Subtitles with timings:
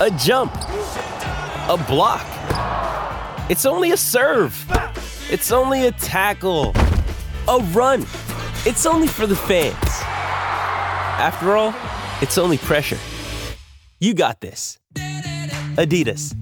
[0.00, 0.52] a jump,
[1.68, 2.26] a block.
[3.48, 4.52] It's only a serve.
[5.30, 6.72] It's only a tackle,
[7.48, 8.02] a run.
[8.66, 9.74] It's only for the fans.
[11.20, 11.72] After all,
[12.20, 12.98] it's only pressure.
[14.00, 14.80] You got this.
[15.76, 16.34] Adidas.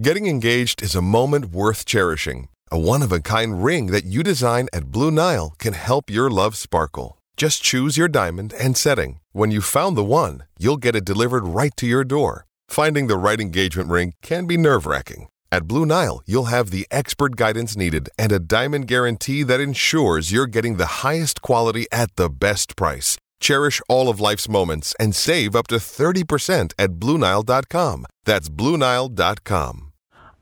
[0.00, 2.48] Getting engaged is a moment worth cherishing.
[2.70, 6.30] A one of a kind ring that you design at Blue Nile can help your
[6.30, 7.15] love sparkle.
[7.36, 9.20] Just choose your diamond and setting.
[9.32, 12.46] When you've found the one, you'll get it delivered right to your door.
[12.68, 15.28] Finding the right engagement ring can be nerve wracking.
[15.52, 20.32] At Blue Nile, you'll have the expert guidance needed and a diamond guarantee that ensures
[20.32, 23.18] you're getting the highest quality at the best price.
[23.38, 28.06] Cherish all of life's moments and save up to 30% at BlueNile.com.
[28.24, 29.92] That's BlueNile.com.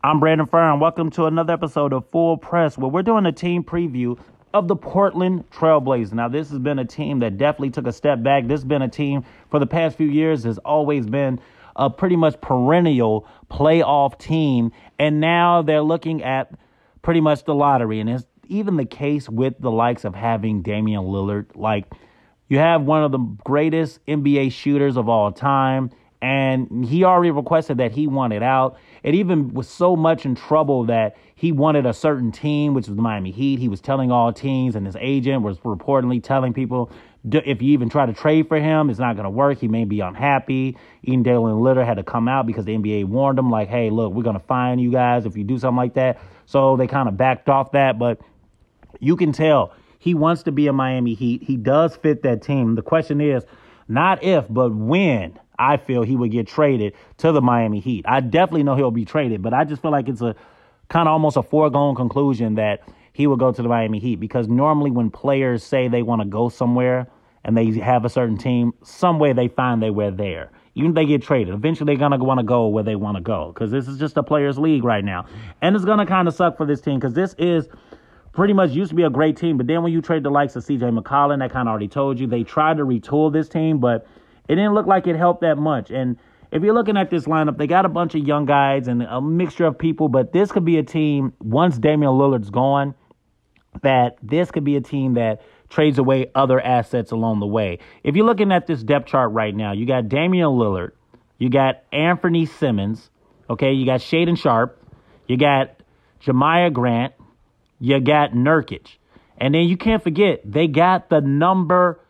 [0.04, 0.78] I'm Brandon Fern.
[0.78, 4.16] Welcome to another episode of Full Press, where we're doing a team preview
[4.54, 6.12] of the Portland Trailblazers.
[6.12, 8.46] Now, this has been a team that definitely took a step back.
[8.46, 11.40] This has been a team for the past few years has always been
[11.74, 16.52] a pretty much perennial playoff team, and now they're looking at
[17.02, 17.98] pretty much the lottery.
[17.98, 21.56] And it's even the case with the likes of having Damian Lillard.
[21.56, 21.92] Like,
[22.48, 25.90] you have one of the greatest NBA shooters of all time,
[26.22, 28.78] and he already requested that he wanted out.
[29.04, 32.96] It even was so much in trouble that he wanted a certain team, which was
[32.96, 33.58] the Miami Heat.
[33.58, 36.90] He was telling all teams, and his agent was reportedly telling people,
[37.30, 39.58] if you even try to trade for him, it's not going to work.
[39.58, 40.78] He may be unhappy.
[41.02, 44.14] Even Damian Lillard had to come out because the NBA warned him, like, hey, look,
[44.14, 46.18] we're going to fine you guys if you do something like that.
[46.46, 48.20] So they kind of backed off that, but
[49.00, 51.42] you can tell he wants to be a Miami Heat.
[51.42, 52.74] He does fit that team.
[52.74, 53.44] The question is
[53.86, 58.04] not if, but when I feel he would get traded to the Miami Heat.
[58.08, 60.34] I definitely know he'll be traded, but I just feel like it's a
[60.88, 64.48] kind of almost a foregone conclusion that he will go to the Miami Heat because
[64.48, 67.08] normally when players say they want to go somewhere
[67.44, 70.50] and they have a certain team, some way they find they were there.
[70.74, 73.22] Even if they get traded, eventually they're gonna want to go where they want to
[73.22, 75.24] go because this is just a players' league right now,
[75.62, 77.68] and it's gonna kind of suck for this team because this is
[78.32, 80.56] pretty much used to be a great team, but then when you trade the likes
[80.56, 83.78] of CJ McCollum, that kind of already told you they tried to retool this team,
[83.78, 84.06] but
[84.48, 85.90] it didn't look like it helped that much.
[85.90, 86.18] And
[86.52, 89.20] if you're looking at this lineup, they got a bunch of young guys and a
[89.20, 92.94] mixture of people, but this could be a team once Damian Lillard's gone,
[93.82, 97.80] that this could be a team that trades away other assets along the way.
[98.04, 100.92] If you're looking at this depth chart right now, you got Damian Lillard,
[101.38, 103.10] you got Anthony Simons,
[103.50, 104.80] okay, you got Shaedon Sharpe,
[105.26, 105.82] you got
[106.22, 107.14] Jerami Grant,
[107.80, 108.96] you got Nurkic.
[109.36, 112.00] And then you can't forget, they got the number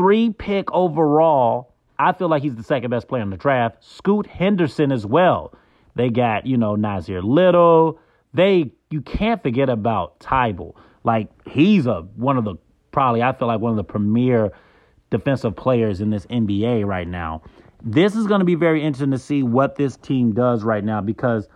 [0.00, 1.74] three pick overall.
[1.98, 3.84] I feel like he's the second best player in the draft.
[3.84, 5.52] Scoot Henderson as well.
[5.94, 8.00] They got, you know, Nassir Little.
[8.32, 10.74] They you can't forget about Thybulle.
[11.04, 12.54] Like he's a one of the
[12.92, 14.52] probably I feel like one of the premier
[15.10, 17.42] defensive players in this NBA right now.
[17.82, 21.02] This is going to be very interesting to see what this team does right now
[21.02, 21.46] because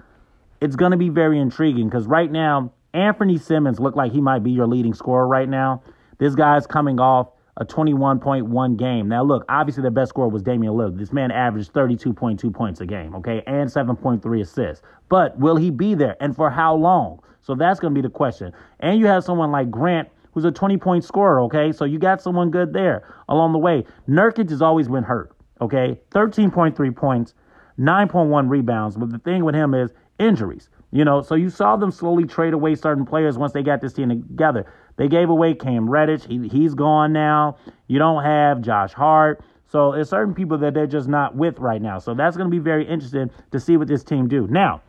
[0.60, 4.42] it's going to be very intriguing because right now Anthony Simons looked like he might
[4.42, 5.82] be your leading scorer right now.
[6.18, 9.08] This guy's coming off a 21.1 game.
[9.08, 10.98] Now, look, obviously the best scorer was Damian Lillard.
[10.98, 14.84] This man averaged 32.2 points a game, okay, and 7.3 assists.
[15.08, 17.20] But will he be there, and for how long?
[17.42, 18.52] So that's going to be the question.
[18.80, 21.72] And you have someone like Grant, who's a 20 point scorer, okay?
[21.72, 23.84] So you got someone good there along the way.
[24.08, 26.00] Nurkic has always been hurt, okay?
[26.10, 27.34] 13.3 points,
[27.78, 28.96] 9.1 rebounds.
[28.96, 31.22] But the thing with him is injuries, you know?
[31.22, 34.66] So you saw them slowly trade away certain players once they got this team together.
[34.96, 36.24] They gave away Cam Reddish.
[36.24, 37.56] He, he's gone now.
[37.86, 39.42] You don't have Josh Hart.
[39.66, 41.98] So there's certain people that they're just not with right now.
[41.98, 44.46] So that's going to be very interesting to see what this team do.
[44.46, 44.82] Now,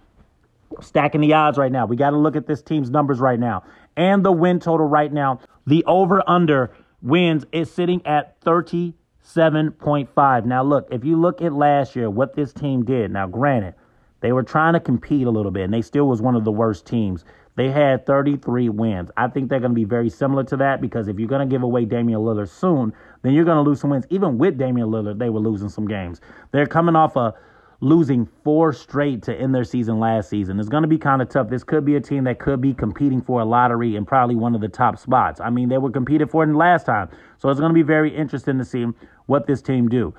[0.82, 1.86] stacking the odds right now.
[1.86, 3.64] We got to look at this team's numbers right now
[3.96, 5.40] and the win total right now.
[5.66, 6.72] The over under
[7.02, 10.46] wins is sitting at 37.5.
[10.46, 13.76] Now, look, if you look at last year, what this team did, now, granted,
[14.22, 16.52] they were trying to compete a little bit and they still was one of the
[16.52, 17.26] worst teams.
[17.56, 19.10] They had 33 wins.
[19.16, 21.52] I think they're going to be very similar to that because if you're going to
[21.52, 24.06] give away Damian Lillard soon, then you're going to lose some wins.
[24.10, 26.20] Even with Damian Lillard, they were losing some games.
[26.52, 27.34] They're coming off a
[27.82, 30.60] losing four straight to end their season last season.
[30.60, 31.50] It's going to be kind of tough.
[31.50, 34.56] This could be a team that could be competing for a lottery and probably one
[34.56, 35.40] of the top spots.
[35.40, 37.10] I mean, they were competed for it last time.
[37.38, 38.86] So it's going to be very interesting to see
[39.28, 40.14] what this team do.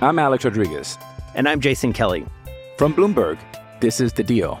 [0.00, 0.96] I'm Alex Rodriguez.
[1.34, 2.24] And I'm Jason Kelly.
[2.76, 3.38] From Bloomberg,
[3.80, 4.60] this is The Deal.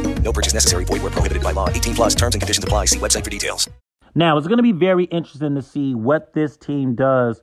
[0.23, 0.85] No purchase necessary.
[0.85, 1.67] Void where prohibited by law.
[1.69, 2.85] 18 plus terms and conditions apply.
[2.85, 3.69] See website for details.
[4.13, 7.41] Now, it's going to be very interesting to see what this team does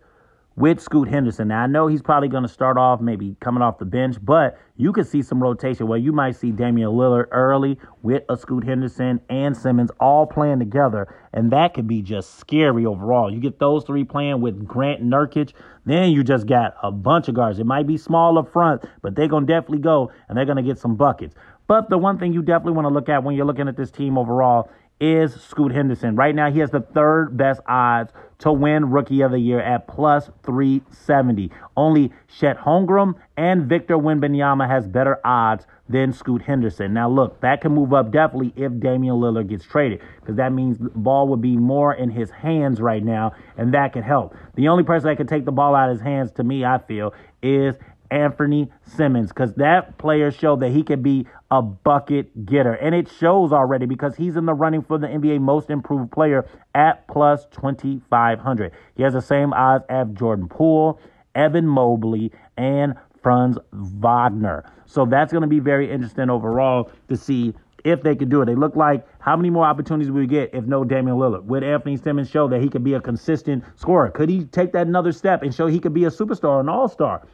[0.59, 1.49] with Scoot Henderson.
[1.49, 4.59] Now, I know he's probably going to start off maybe coming off the bench, but
[4.77, 8.65] you could see some rotation where you might see Damian Lillard early with a Scoot
[8.65, 13.33] Henderson and Simons all playing together, and that could be just scary overall.
[13.33, 15.53] You get those three playing with Grant Nurkic,
[15.87, 17.61] then you just got a bunch of guards.
[17.61, 20.57] It might be small up front, but they're going to definitely go and they're going
[20.57, 21.37] to get some buckets.
[21.69, 23.91] But the one thing you definitely want to look at when you're looking at this
[23.91, 24.71] team overall
[25.01, 26.17] is Scoot Henderson.
[26.17, 29.87] Right now, he has the third best odds to win Rookie of the Year at
[29.87, 31.51] plus 370.
[31.77, 36.95] Only Chet Holmgren and Victor Wembanyama has better odds than Scoot Henderson.
[36.95, 40.79] Now, look, that can move up definitely if Damian Lillard gets traded because that means
[40.79, 44.35] the ball would be more in his hands right now, and that could help.
[44.55, 46.79] The only person that can take the ball out of his hands, to me, I
[46.79, 47.77] feel, is
[48.11, 52.75] Anthony Simons because that player showed that he could be a bucket getter.
[52.75, 56.47] And it shows already because he's in the running for the NBA most improved player
[56.75, 58.73] at plus 2,500.
[58.97, 61.01] He has the same odds as Jordan Poole,
[61.35, 64.65] Evan Mobley, and Franz Wagner.
[64.87, 68.47] So that's going to be very interesting overall to see if they could do it.
[68.47, 71.45] They look like how many more opportunities we get if no Damian Lillard?
[71.45, 74.11] Would Anthony Simons show that he could be a consistent scorer?
[74.11, 76.89] Could he take that another step and show he could be a superstar, an all
[76.89, 77.27] star?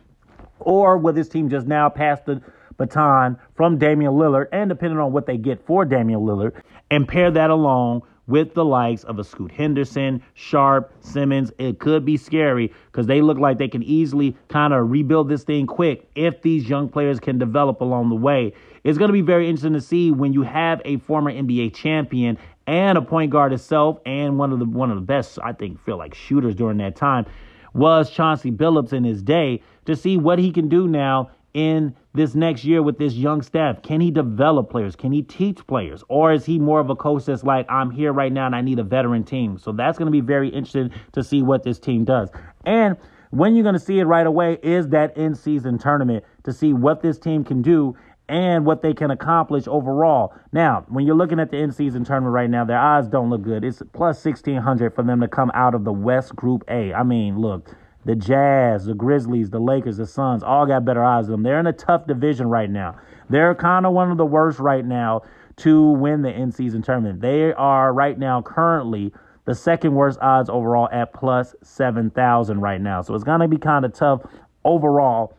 [0.61, 2.41] Or will this team just now pass the
[2.77, 6.55] baton from Damian Lillard, and depending on what they get for Damian Lillard,
[6.91, 11.53] and pair that along with the likes of a Scoot Henderson, Sharpe, Simons.
[11.59, 15.45] It could be scary because they look like they can easily kind of rebuild this
[15.45, 18.55] thing quick if these young players can develop along the way.
[18.83, 22.39] It's going to be very interesting to see when you have a former NBA champion
[22.67, 25.85] and a point guard itself and one of the one of the best, I think,
[25.85, 27.27] feel like shooters during that time
[27.75, 32.35] was Chauncey Billups in his day to see what he can do now in this
[32.35, 33.83] next year with this young staff?
[33.83, 34.97] Can he develop players?
[34.97, 36.03] Can he teach players?
[36.09, 38.61] Or is he more of a coach that's like, I'm here right now and I
[38.61, 39.59] need a veteran team?
[39.59, 42.31] So that's going to be very interesting to see what this team does.
[42.65, 42.97] And
[43.31, 46.73] when you're going to see it right away is that in season tournament to see
[46.73, 47.97] what this team can do
[48.29, 50.35] and what they can accomplish overall.
[50.53, 53.43] Now, when you're looking at the in season tournament right now, their odds don't look
[53.43, 53.65] good.
[53.65, 56.93] It's plus 1600 for them to come out of the West Group A.
[56.93, 57.69] I mean, look.
[58.07, 61.43] The Jazz, the Grizzlies, the Lakers, the Suns all got better odds than them.
[61.43, 62.97] They're in a tough division right now.
[63.31, 65.23] They're kind of one of the worst right now
[65.57, 67.23] to win the in season tournament.
[67.23, 69.15] They are right now currently
[69.47, 73.03] the second worst odds overall at plus 7,000 right now.
[73.03, 74.23] So it's going to be kind of tough
[74.65, 75.37] overall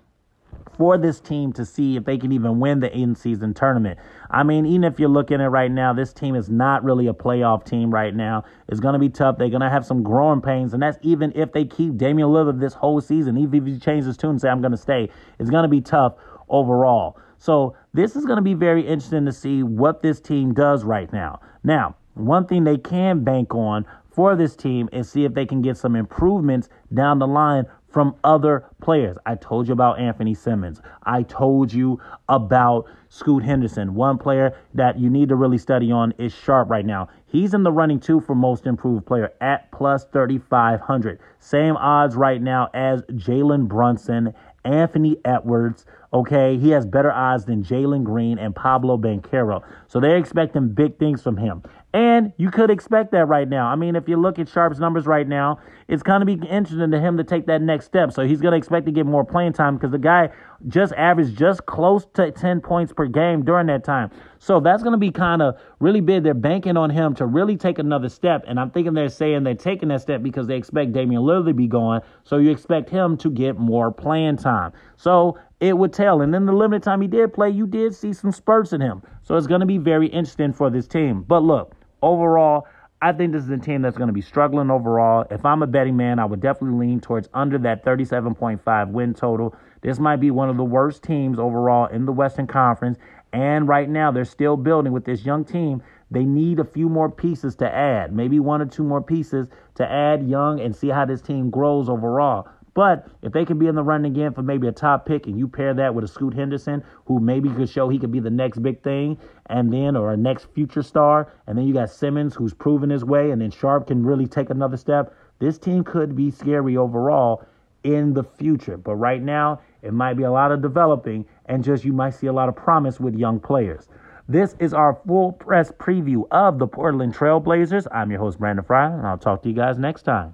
[0.78, 4.00] for this team to see if they can even win the in season tournament.
[4.30, 7.14] I mean, even if you're looking at right now, this team is not really a
[7.14, 8.44] playoff team right now.
[8.68, 9.38] It's going to be tough.
[9.38, 12.60] They're going to have some growing pains, and that's even if they keep Damian Lillard
[12.60, 13.38] this whole season.
[13.38, 15.70] Even if he changes his tune and say, I'm going to stay, it's going to
[15.70, 16.16] be tough
[16.50, 17.18] overall.
[17.38, 21.12] So, this is going to be very interesting to see what this team does right
[21.12, 21.42] now.
[21.64, 25.62] Now, one thing they can bank on for this team is see if they can
[25.62, 29.16] get some improvements down the line from other players.
[29.26, 30.82] I told you about Anthony Simons.
[31.04, 33.96] I told you about Scoot Henderson.
[33.96, 37.08] One player that you need to really study on is Sharpe right now.
[37.26, 41.22] He's in the running too for most improved player at plus 3,500.
[41.40, 44.34] Same odds right now as Jalen Brunson,
[44.66, 45.86] Anthony Edwards.
[46.14, 49.64] Okay, he has better odds than Jalen Green and Pablo Banchero.
[49.88, 51.64] So they're expecting big things from him.
[51.94, 53.68] And you could expect that right now.
[53.68, 56.90] I mean, if you look at Sharpe's numbers right now, it's going to be interesting
[56.90, 58.12] to him to take that next step.
[58.12, 60.30] So he's going to expect to get more playing time because the guy
[60.68, 64.10] just averaged just close to 10 points per game during that time.
[64.40, 66.24] So that's going to be kind of really big.
[66.24, 68.44] They're banking on him to really take another step.
[68.48, 71.54] And I'm thinking they're saying they're taking that step because they expect Damian Lillard to
[71.54, 72.02] be gone.
[72.24, 74.74] So you expect him to get more playing time.
[74.98, 76.22] So it would tell.
[76.22, 79.04] And in the limited time he did play, you did see some spurts in him.
[79.22, 81.24] So it's going to be very interesting for this team.
[81.24, 82.68] But look, overall,
[83.02, 85.26] I think this is a team that's going to be struggling overall.
[85.30, 89.56] If I'm a betting man, I would definitely lean towards under that 37.5 win total.
[89.82, 92.98] This might be one of the worst teams overall in the Western Conference.
[93.34, 95.84] And right now, they're still building with this young team.
[96.10, 99.92] They need a few more pieces to add, maybe one or two more pieces to
[99.92, 102.48] add young and see how this team grows overall.
[102.76, 105.40] But if they can be in the run again for maybe a top pick and
[105.40, 108.30] you pair that with a Scoot Henderson, who maybe could show he could be the
[108.30, 109.18] next big thing,
[109.48, 113.06] and then or a next future star, and then you got Simons who's proven his
[113.06, 117.46] way, and then Sharpe can really take another step, this team could be scary overall
[117.84, 118.78] in the future.
[118.78, 122.28] But right now, it might be a lot of developing and just you might see
[122.28, 123.88] a lot of promise with young players.
[124.28, 127.88] This is our full press preview of the Portland Trailblazers.
[127.92, 130.34] I'm your host, Brandon Fry, and I'll talk to you guys next time.